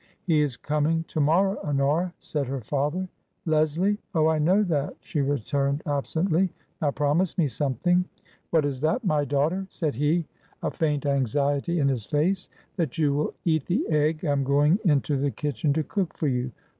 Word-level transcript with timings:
"He 0.23 0.41
is 0.41 0.57
coming 0.57 1.03
to 1.09 1.19
morrow, 1.19 1.59
Honora," 1.63 2.11
said 2.17 2.47
her 2.47 2.61
father. 2.61 3.07
Leslie? 3.45 3.99
Oh, 4.15 4.29
I 4.29 4.39
know 4.39 4.63
that," 4.63 4.95
she 4.99 5.21
returned, 5.21 5.83
absently." 5.85 6.49
Now 6.81 6.89
promise 6.89 7.37
me 7.37 7.47
something 7.47 8.05
?""What 8.49 8.65
is 8.65 8.81
that, 8.81 9.05
my 9.05 9.25
daughter?" 9.25 9.67
said 9.69 9.93
he, 9.93 10.25
a 10.63 10.71
faint 10.71 11.05
anxiety 11.05 11.77
in 11.77 11.87
his 11.87 12.07
face." 12.07 12.49
That 12.77 12.97
you 12.97 13.13
will 13.13 13.35
eat 13.45 13.67
the 13.67 13.87
egg 13.89 14.25
I 14.25 14.29
am 14.31 14.43
going 14.43 14.79
into 14.85 15.17
the 15.17 15.29
kitchen 15.29 15.71
to 15.73 15.83
cook 15.83 16.17
for 16.17 16.27
you. 16.27 16.51